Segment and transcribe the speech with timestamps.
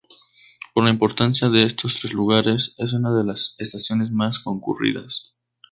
[0.73, 5.35] Por la importancia de estos tres lugares, es una de las estaciones más concurridas.